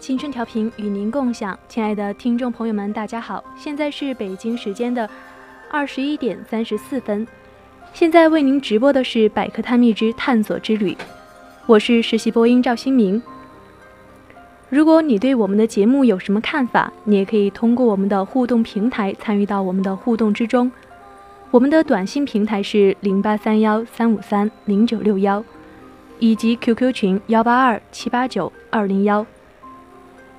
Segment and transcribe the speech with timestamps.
[0.00, 5.08] 青春调频与您共享，亲爱的听众朋友们，大家好，现在是北京时间的
[5.70, 7.28] 二十一点三十四分，
[7.92, 10.92] 现在为您直播的是《百科探秘之探索之旅》，
[11.66, 13.22] 我是实习播音赵新明。
[14.70, 20.72] 如果你对我们的节目有什么看法，你也可以通过我们的互动平台参与到我们的互动之中。
[21.50, 25.44] 我们的短信平台是零八三幺三五三零九六幺，
[26.18, 29.26] 以及 QQ 群幺八二七八九二零幺。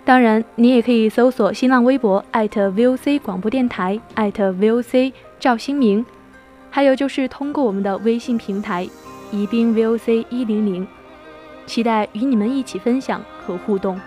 [0.04, 6.06] 当然，你也可以搜索新浪微博 @VOC 广播电台 @VOC 赵新明，
[6.70, 8.90] 还有就是通过我们的微信平台
[9.32, 10.88] 宜宾 VOC 一零零，
[11.66, 14.00] 期待与你们一起分享和互动。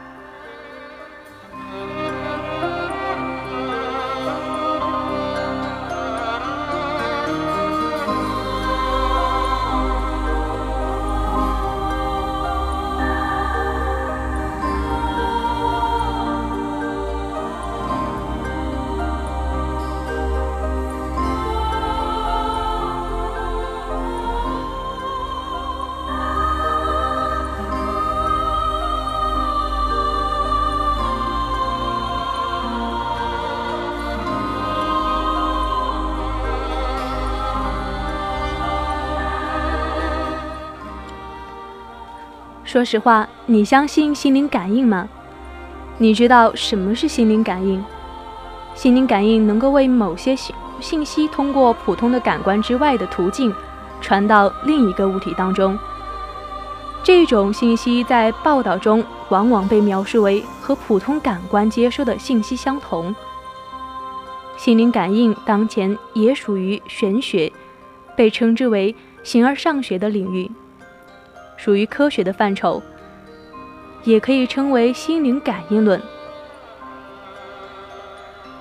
[42.74, 45.08] 说实话，你相信心灵感应吗？
[45.96, 47.80] 你知道什么是心灵感应？
[48.74, 53.54] 心灵感应能够为某些信信息通过普通的感官之外的途径
[54.00, 55.78] 传到另一个物体当中。
[57.04, 63.14] 这种信息在报道中往往被描述为和普通感官接收的信息相同。
[64.56, 67.52] 心灵感应当前也属于玄学，
[68.16, 70.50] 被称之为形而上学的领域。
[71.56, 72.82] 属于科学的范畴，
[74.04, 76.00] 也可以称为心灵感应论。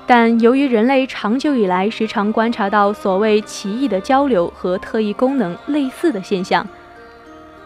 [0.05, 6.67] 但由于人类长久以来时常观察到所谓奇异的交流和特异功能类似的现象，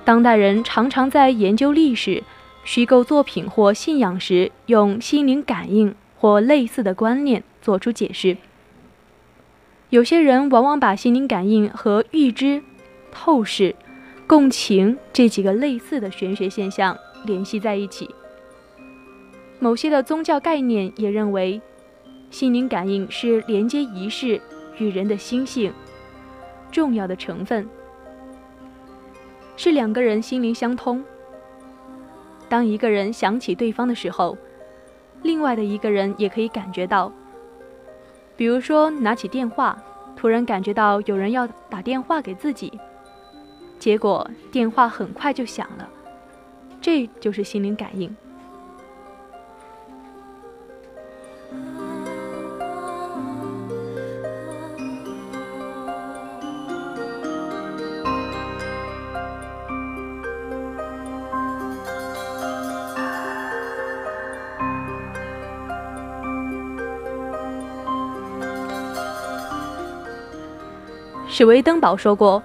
[0.05, 2.23] 当代人常常在研究历史、
[2.63, 8.37] 虚构作品或信仰时，用心灵感应或类似的观念做出解释。
[9.89, 12.61] 有些人往往把心灵感应和预知、
[13.11, 13.75] 透视。
[14.27, 18.13] 共情这几个类似的玄学现象联系在一起。
[19.57, 21.61] 某些的宗教概念也认为，
[22.29, 24.39] 心灵感应是连接仪式
[24.77, 25.73] 与人的心性
[26.69, 27.67] 重要的成分，
[29.55, 31.01] 是两个人心灵相通。
[32.49, 34.37] 当一个人想起对方的时候，
[35.23, 37.11] 另外的一个人也可以感觉到。
[38.35, 39.81] 比如说，拿起电话，
[40.17, 42.77] 突然感觉到有人要打电话给自己。
[43.79, 45.89] 结果电话很快就响了，
[46.81, 48.13] 这就是心灵感应。
[71.29, 72.43] 史维登堡说过。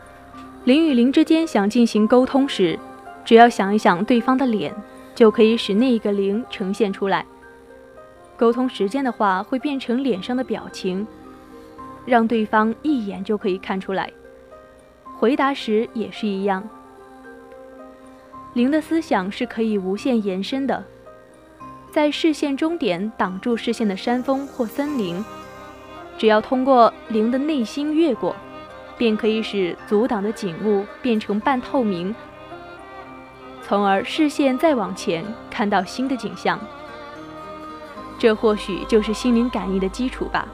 [0.65, 2.79] 灵与灵之间想进行沟通时，
[3.25, 4.73] 只要想一想对方的脸，
[5.13, 7.27] 就可以使那一个灵呈现出来。
[8.37, 11.05] 沟通时间的话，会变成脸上的表情，
[12.07, 14.09] 让对方一眼就可以看出来。
[15.19, 16.69] 回答时也是一样。
[18.55, 20.85] 灵的思想是可以无限延伸的，
[21.91, 25.25] 在视线终点挡住视线的山峰或森林，
[26.17, 28.37] 只要通过灵的内心越过，
[28.97, 32.15] 便可以使阻挡的景物变成半透明，
[33.63, 36.59] 从而视线再往前看到新的景象。
[38.19, 40.47] 这或许就是心灵感应的基础吧。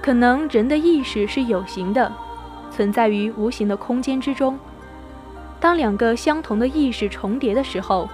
[0.00, 2.10] 可能人的意识是有形的，
[2.70, 4.58] 存在于无形的空间之中。
[5.58, 8.08] 当两个相同的意识重叠的时候，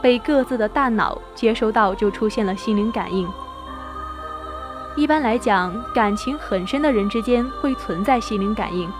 [0.00, 3.28] 被各自的大脑接收到，就出现了心灵感应。
[4.94, 8.92] 一般来讲，感情很深的人之间会存在心灵感应，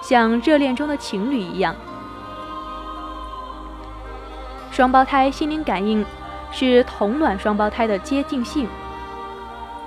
[0.00, 1.74] 像热恋中的情侣一样。
[4.70, 6.04] 双胞胎心灵感应
[6.52, 8.68] 是同卵双胞胎的接近性。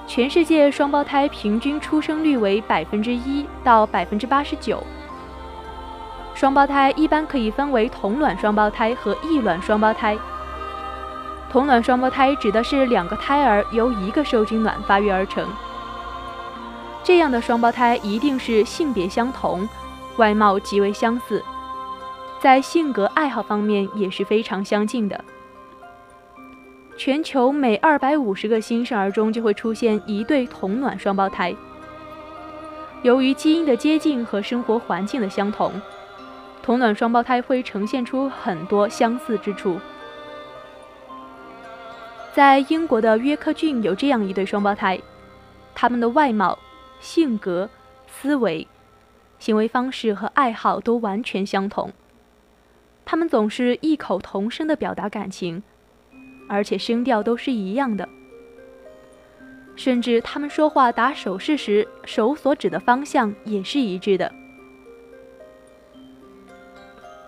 [0.06, 4.82] 全世界双胞胎平均出生率为百分之一到百分之八十九。
[6.34, 10.18] 双胞胎一般可以分为同卵双胞胎和异卵双胞胎。
[11.50, 15.48] 同卵双胞胎指的是两个胎儿由一个受精卵发育而成。
[17.04, 19.68] 这样的双胞胎一定是性别相同，
[20.18, 21.44] 外貌极为相似，
[22.40, 25.24] 在性格爱好方面也是非常相近的。
[26.98, 31.56] 全球每二百五十个新生儿中就会出现一对同卵双胞胎。
[33.04, 35.72] 由于基因的接近和生活环境的相同。
[36.64, 39.80] 同卵双胞胎会呈现出很多相似之处。
[42.38, 45.02] 在英国的约克郡有这样一对双胞胎，
[45.74, 46.56] 他们的外貌、
[47.00, 47.68] 性格、
[48.06, 48.68] 思维、
[49.40, 51.92] 行为方式和爱好都完全相同。
[53.04, 55.64] 他们总是异口同声地表达感情，
[56.48, 58.08] 而且声调都是一样的，
[59.76, 64.32] 甚至他们说话打手势时，手所指的方向也是一致的。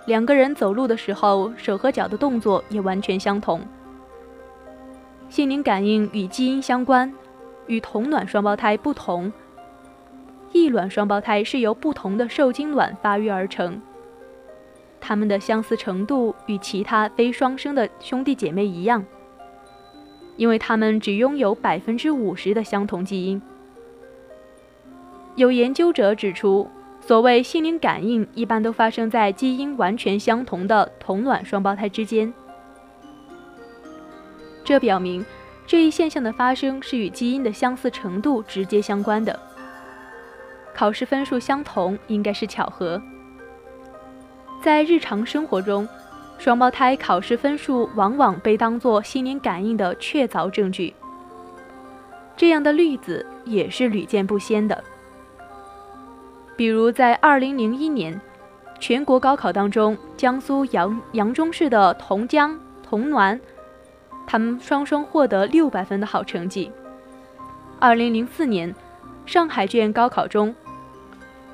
[0.05, 3.59] 两个人走路的时候，手和脚的动作也完全相同。
[5.29, 7.13] 心灵感应与基因相关，
[7.67, 9.31] 与同卵双胞胎不同。
[10.51, 13.79] 异卵双胞胎是由不同的受精卵发育而成，
[14.99, 19.05] 它们的相似程度与其他非双生的兄弟姐妹一样，
[20.35, 23.39] 因为它们只拥有百分之五十的相同基因。
[25.35, 26.67] 有研究者指出。
[27.01, 32.31] 所谓心灵感应，一般都发生在基因完全相同的同卵双胞胎之间。
[34.69, 35.25] 这表明，
[35.65, 39.39] 这一现象的发生是与基因的相似程度直接相关的。
[40.75, 43.01] 考试分数相同应该是巧合。
[44.61, 45.89] 在日常生活中，
[46.37, 50.93] 双胞胎考试分数往往被当作心灵感应的确凿证据。
[52.37, 54.83] 这样的例子也是屡见不鲜的。
[56.55, 58.21] 比如在二零零一年，
[58.79, 62.55] 全国高考当中，江苏扬扬中市的同江
[62.87, 63.41] 同暖，
[64.31, 66.71] 他们双双获得六百分的好成绩。
[67.79, 68.75] 二零零四年，
[69.25, 70.53] 上海卷高考中，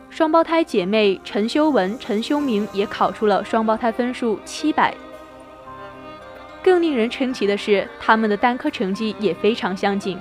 [0.10, 4.94] 双胞胎姐妹陈修文、陈修明也考出了双胞胎分数七百。
[6.62, 10.20] 更令人称奇的是，他们的单科成绩也非常相近。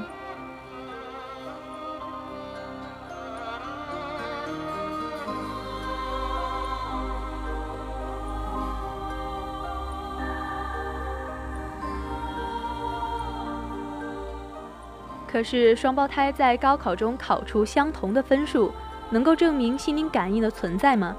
[15.34, 18.70] 可是，双胞胎在高考中考出相同的分数，
[19.10, 21.16] 能够证明心灵感应的存在吗？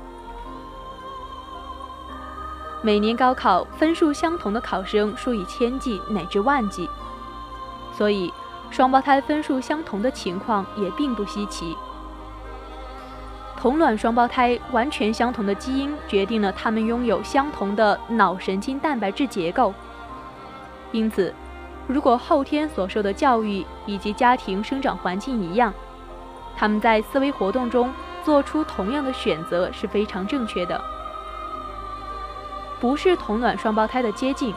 [2.82, 6.90] 每年高考分数相同的考生数以千计乃至万计，
[7.92, 8.32] 所以
[8.72, 11.76] 双胞胎分数相同的情况也并不稀奇。
[13.58, 19.74] 同卵双胞胎完全相同的基因决定了他们拥有相同的脑神经蛋白质结构，
[20.94, 21.36] 因此。
[21.88, 25.74] 如果后天所受的教育以及家庭生长环境一样，
[26.58, 30.82] 他们在思维活动中做出同样的选择是非常正确的。
[32.80, 34.54] 不是同卵双胞胎的接近。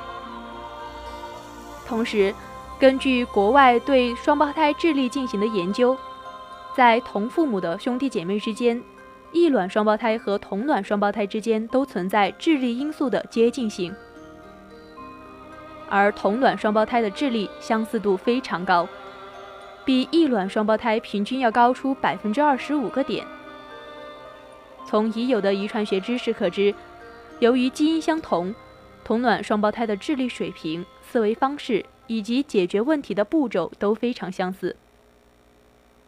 [1.86, 2.34] 同时，
[2.78, 5.96] 根据国外对双胞胎智力进行的研究，
[6.74, 8.82] 在同父母的兄弟姐妹之间，
[9.32, 13.94] 异卵双胞胎和同卵双胞胎之间都存在智力因素的接近性。
[15.88, 18.88] 而同卵双胞胎的智力相似度非常高，
[19.84, 23.24] 比异卵双胞胎平均要高出百分之二十五个点。
[24.86, 26.74] 从已有的遗传学知识可知，
[27.40, 28.54] 由于基因相同，
[29.04, 34.76] 同卵双胞胎的智力水平、思维方式以及解决问题的步骤都非常相似。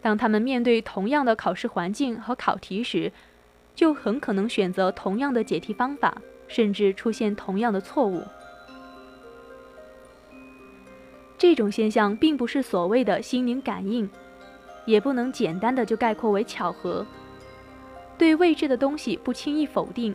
[0.02, 3.12] 当他们面对同样的考试环境和考题时，
[3.74, 8.24] 就很可能选择同样的解题方法，甚至出现同样的错误。
[11.40, 14.10] 这种现象并不是所谓的心灵感应，
[14.84, 17.06] 也不能简单的就概括为巧合。
[18.18, 20.14] 对未知的东西不轻易否定。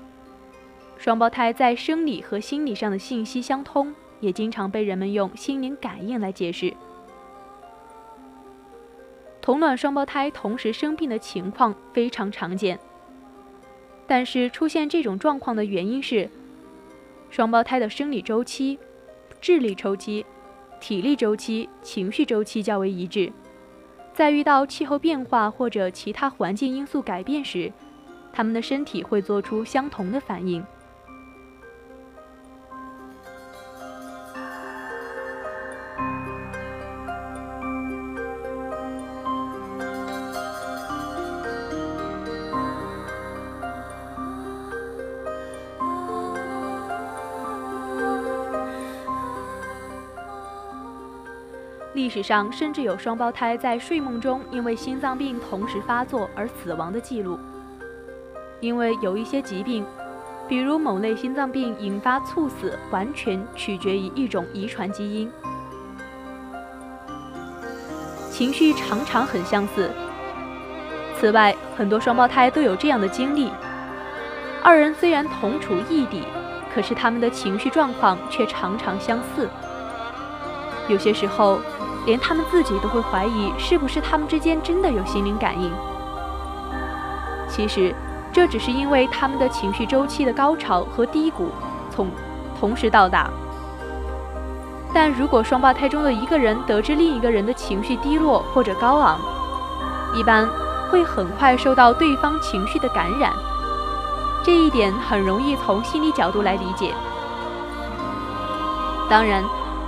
[1.00, 6.72] 双胞胎在生理和心理上的信息相通，也经常被人们用心灵感应来解释。
[9.42, 12.80] 同卵双胞胎同时生病的情况非常常见，
[14.06, 16.30] 但是出现这种状况的原因是，
[17.32, 18.78] 双胞胎的生理周期、
[19.42, 20.24] 智力周期、
[20.88, 23.34] 体力周期、情绪周期较为一致，
[24.14, 27.74] 在遇到气候变化或者其他环境因素改变时，
[28.32, 30.64] 他们的身体会做出相同的反应。
[51.96, 57.40] 历史上甚至有双胞胎在睡梦中因为心脏病同时发作而死亡的记录。
[58.60, 59.86] 因为有一些疾病，
[60.46, 65.32] 比如某类心脏病引发猝死，完全取决于一种遗传基因。
[68.30, 69.90] 情绪常常很相似。
[71.18, 73.50] 此外，很多双胞胎都有这样的经历：
[74.62, 76.24] 二人虽然同处异地，
[76.74, 79.50] 可是他们的情绪状况却常常相似。
[80.88, 81.60] 有些时候。
[82.06, 85.72] 连他们自己都会怀疑，是不是他们之间真的有心灵感应？
[87.50, 87.96] 其实，
[88.32, 91.50] 这只是因为他们的情绪周期的高潮和低谷
[91.90, 92.12] 从
[92.60, 93.28] 同时到达。
[94.94, 99.20] 但如果双胞胎中的一个人得知另一个人的情绪低落或者高昂，
[100.14, 100.48] 一般
[100.92, 103.34] 会很快受到对方情绪的感染。
[104.44, 106.94] 这一点很容易从心理角度来理解。
[109.10, 109.44] 当然。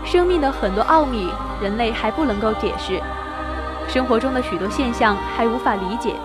[0.10, 1.30] 生命的很多奥秘，
[1.62, 3.02] 人类还不能够解释；
[3.90, 6.16] 生活中的许多现象还无法理解。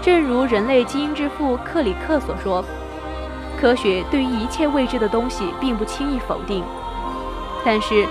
[0.00, 2.64] 正如人类基因之父克里克所说
[3.60, 6.64] ：“科学对于一切未知的东西并不轻易否定，
[7.66, 8.06] 但是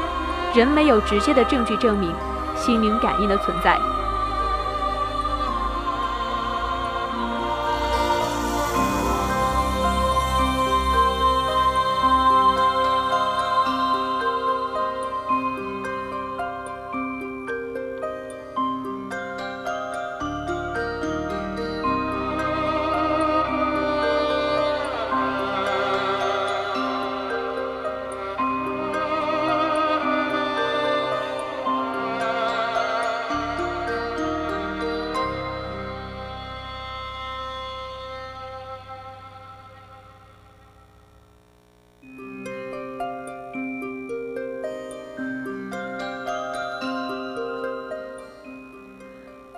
[0.54, 2.14] 人没有直接的证据证明
[2.56, 3.76] 心灵感应的存在。”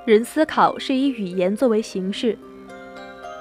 [0.05, 2.37] 人思考是以语言作为形式，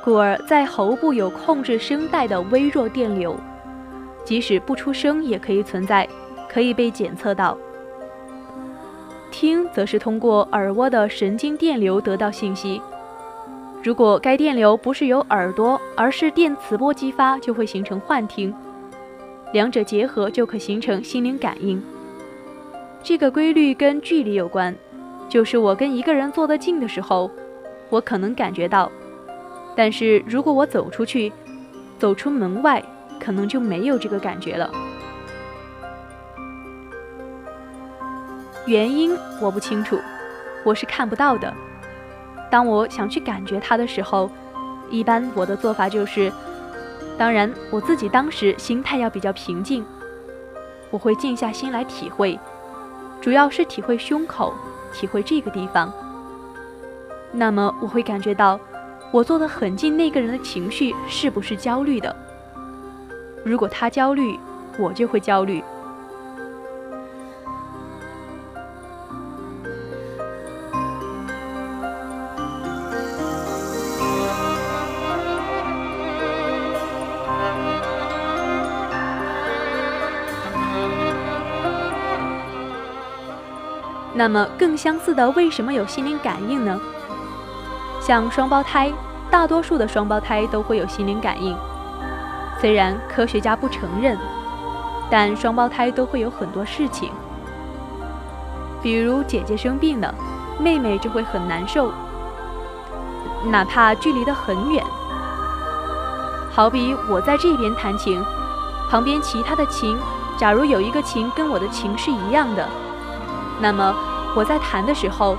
[0.03, 3.39] 故而在喉部有控制声带的微弱电流，
[4.25, 6.09] 即使不出声也可以存在，
[6.49, 7.59] 可以被检测到。
[9.31, 12.81] 听则是通过耳蜗的神经电流得到信息，
[13.83, 18.55] 如果该电流不是由耳朵，而是电磁波激发，就会形成幻听，
[19.53, 21.83] 两者结合就可形成心灵感应。
[23.03, 24.75] 这个规律跟距离有关。
[25.29, 27.31] 就是我跟一个人坐得近的时候，
[27.91, 28.89] 我可能感觉到；
[29.75, 31.33] 但是如果我走出去，
[31.99, 32.83] 走出门外，
[33.19, 34.71] 可能就没有这个感觉了。
[38.67, 39.99] 原因我不清楚，
[40.65, 41.53] 我是看不到的。
[42.51, 44.31] 当我想去感觉它的时候，
[44.89, 46.33] 一般我的做法就是，
[47.19, 49.85] 当然我自己当时心态要比较平静，
[50.91, 52.39] 我会静下心来体会，
[53.21, 54.55] 主要是体会胸口。
[54.95, 55.93] 体会这个地方，
[57.33, 58.59] 那么我会感觉到，
[59.11, 62.15] 我坐得很近那个人的情绪是不是焦虑的？
[63.45, 64.39] 如果他焦虑，
[64.79, 65.63] 我就会焦虑。
[84.25, 86.81] 那么更相似的，为什么有心灵感应呢？
[88.01, 88.91] 像双胞胎，
[89.31, 91.55] 大多数的双胞胎都会有心灵感应，
[92.59, 94.17] 虽然科学家不承认，
[95.11, 97.11] 但双胞胎都会有很多事情，
[98.83, 100.15] 比如姐姐生病了，
[100.59, 101.93] 妹妹就会很难受，
[103.51, 104.83] 哪怕距离得很远。
[106.51, 108.25] 好比我在这边弹琴，
[108.89, 109.99] 旁边其他的琴，
[110.39, 112.67] 假如有一个琴跟我的琴是一样的，
[113.61, 113.95] 那么
[114.35, 115.37] 我在弹的时候，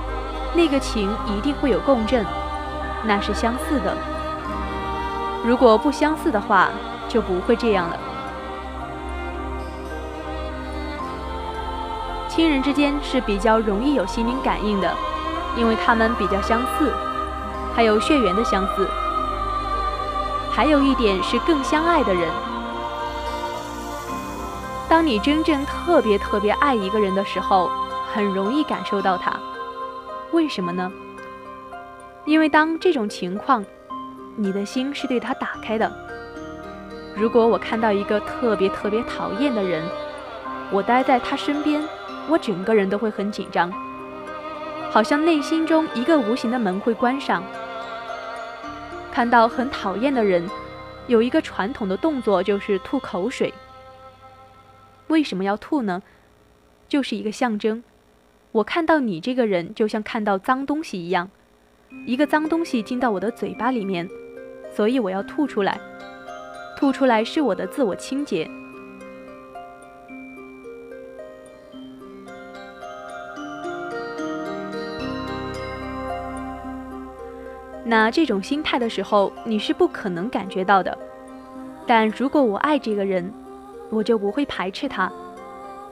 [0.54, 2.24] 那个琴一定会有共振，
[3.04, 3.96] 那是相似的。
[5.44, 6.70] 如果不相似的话，
[7.08, 7.96] 就不会这样了。
[12.28, 14.92] 亲人之间是比较容易有心灵感应的，
[15.56, 16.92] 因为他们比较相似，
[17.74, 18.88] 还有血缘的相似。
[20.50, 22.28] 还有一点是更相爱的人。
[24.88, 27.70] 当你真正特别特别爱一个人的时候，
[28.16, 29.38] 很容易感受到他。
[30.32, 30.90] 为什么呢？
[32.24, 33.62] 因为当这种情况，
[34.36, 35.92] 你的心是对他打开的。
[37.14, 39.84] 如果我看到一个特别特别讨厌的人，
[40.72, 41.86] 我待在他身边。
[42.26, 43.70] 我整个人都会很紧张，
[44.90, 47.44] 好像内心中一个无形的门会关上。
[49.12, 50.48] 看到很讨厌的人，
[51.06, 53.52] 有一个传统的动作就是吐口水。
[55.08, 56.02] 为什么要吐呢？
[56.88, 57.84] 就是一个象征。
[58.56, 61.28] 我看到你这个人，就像看到脏东西一样，
[62.06, 64.08] 一个脏东西进到我的嘴巴里面，
[64.74, 65.78] 所以我要吐出来。
[66.74, 68.50] 吐出来是我的自我清洁。
[77.84, 80.96] 那这种心态的时候，你是不可能感觉到的。
[81.86, 83.30] 但如果我爱这个人，
[83.90, 85.12] 我就不会排斥他，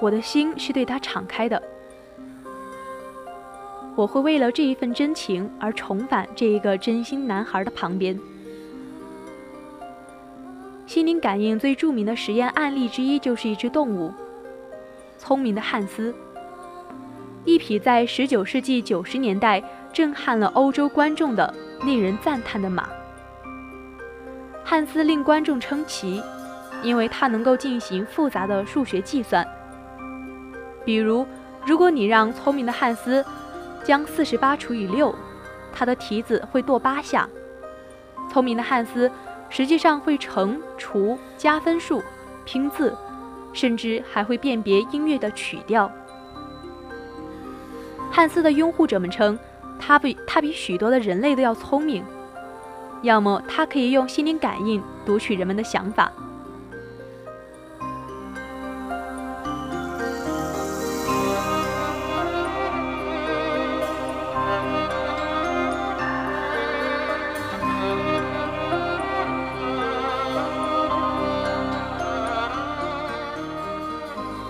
[0.01, 1.63] 我的心是对他敞开的。
[3.95, 8.19] 我会为了这一份真情而重返这一个真心男孩的旁边。
[10.87, 14.13] 心灵感应最著名的实验案例之一就是一只动物——
[15.19, 16.15] 聪明的汉斯，
[17.45, 21.55] 一匹在19世纪90年代震撼了欧洲观众的。
[21.85, 22.89] 令人赞叹的马，
[24.65, 26.23] 汉斯令观众称奇，
[26.83, 29.47] 因为他能够进行复杂的数学计算。
[30.83, 31.27] 比如，
[31.67, 33.23] 如果你让聪明的汉斯
[33.85, 35.15] 将四十八除以六，
[35.73, 37.29] 他的蹄子会跺八下。
[38.33, 39.09] 聪明的汉斯
[39.49, 42.03] 实际上会乘除加分数、
[42.45, 42.97] 拼字，
[43.53, 45.89] 甚至还会辨别音乐的曲调。
[48.11, 49.39] 汉斯的拥护者们称。
[49.77, 52.03] 他比他比许多的人类都要聪明，
[53.03, 56.11] 要么他可以用心灵感应读取人们的想法。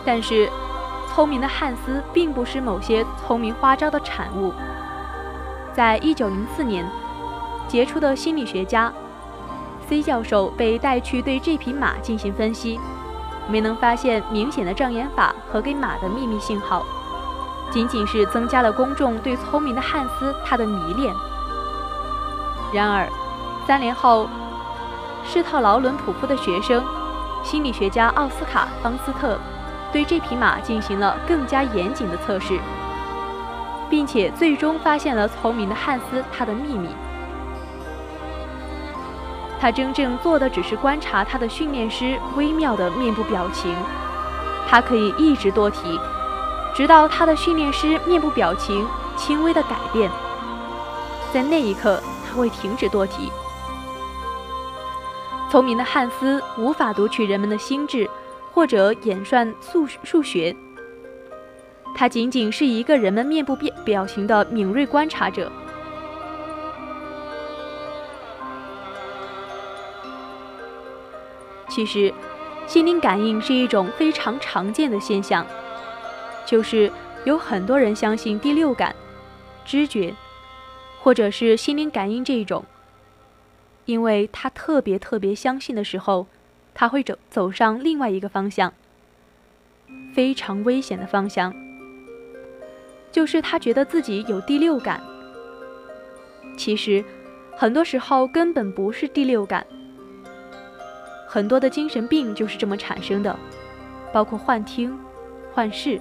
[0.05, 0.51] 但是，
[1.09, 4.53] 聪明的汉斯并不是某些聪明花招的产物。
[5.73, 6.87] 在一九零四年，
[7.67, 8.93] 杰出的心理学家
[9.89, 12.79] C 教授被带去对这匹马进行分析，
[13.49, 16.85] 没能发现明显的障眼法和给马的秘密信号，
[17.71, 21.15] 仅仅是增加了公众对聪明的汉斯他的迷恋。
[22.73, 23.09] 然而，
[23.67, 24.29] 三年后，
[25.25, 26.85] 施特劳伦普夫的学生
[27.43, 29.39] 心理学家奥斯卡方斯特
[29.95, 32.59] 对这匹马进行了更加严谨的测试。
[33.91, 36.89] 并且最终发现了聪明的汉斯他的秘密。
[39.61, 43.73] 他真正做的只是观察他的训练师微妙的面部表情。
[44.67, 46.01] 他可以一直跺蹄，
[46.75, 48.85] 直到他的训练师面部表情
[49.17, 50.11] 轻微的改变。
[51.33, 53.31] 在那一刻，他会停止跺蹄。
[55.51, 58.11] 聪明的汉斯无法读取人们的心智，
[58.55, 60.55] 或者演算数数学。
[61.95, 65.51] 他仅仅是一个人们面部表表情的敏锐观察者。
[71.69, 72.15] 其实，
[72.69, 75.45] 心灵感应是一种非常常见的现象，
[76.47, 76.91] 就是
[77.25, 78.95] 有很多人相信第六感、
[79.65, 80.15] 知觉，
[81.01, 82.65] 或者是心灵感应这一种，
[83.87, 86.29] 因为他特别特别相信的时候，
[86.75, 88.73] 他会走走上另外一个方向，
[90.13, 91.55] 非常危险的方向。
[93.13, 95.01] 就是他觉得自己有第六感，
[96.57, 97.05] 其实
[97.57, 99.65] 很多时候根本不是第六感。
[101.29, 103.39] 很多的精神病就是这么产生的，
[104.13, 104.99] 包括幻听、
[105.53, 106.01] 幻视。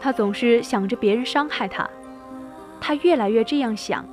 [0.00, 1.88] 他总是想着别人伤害他，
[2.80, 4.04] 他越来越这样想，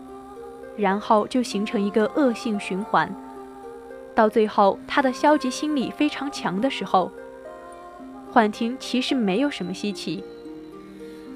[0.78, 3.10] 然后就形成一个恶性循环。
[4.20, 7.10] 到最后，他的消极心理非常强的时候，
[8.30, 10.22] 幻听其实没有什么稀奇，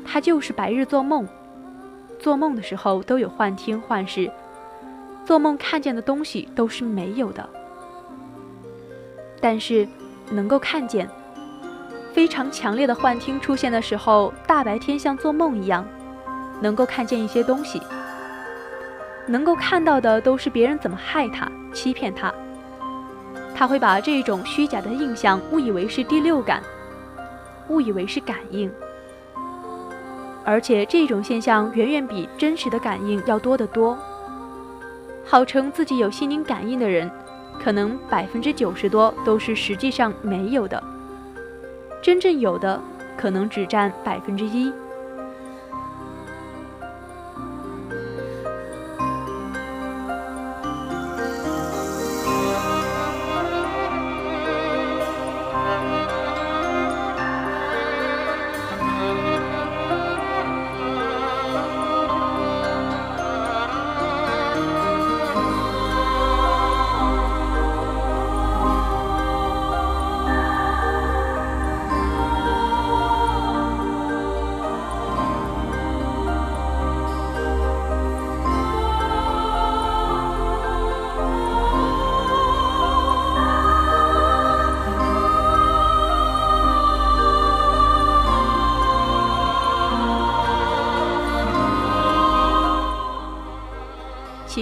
[0.04, 1.26] 他就是白日做梦，
[2.20, 4.30] 做梦的时候都有幻听幻视，
[5.24, 7.50] 做梦看见的东西都是没有的，
[9.40, 9.88] 但是
[10.30, 11.10] 能够看见。
[12.12, 15.88] 非常强烈的幻听出现的时候，大白天像做梦一样，
[16.60, 17.82] 能够看见一些东西，
[19.26, 22.30] 能够看到的都是别人怎么害他、欺骗他。
[23.56, 26.62] 他会把这种虚假的印象误以为是第六感，
[27.70, 28.72] 误以为是感应，
[30.44, 33.98] 而且这种现象远远比真实的感应要多得多。
[35.26, 37.10] 号称自己有心灵感应的人，
[37.64, 40.84] 可能百分之九十多都是实际上没有的。
[42.02, 42.82] 真正有的，
[43.16, 44.74] 可能只占百分之一。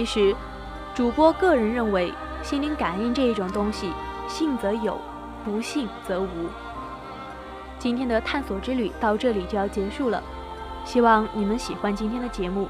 [0.02, 0.34] 其实，
[0.96, 2.12] 主播个人认为，
[2.42, 3.92] 心灵感应这一种东西，
[4.26, 4.98] 信则有，
[5.44, 6.26] 不信则无。
[7.78, 10.20] 今天的探索之旅到这里就要结束了，
[10.84, 12.68] 希望你们喜欢今天的节目。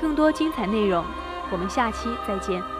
[0.00, 1.04] 更多精彩内容，
[1.50, 2.73] 我们下期再见。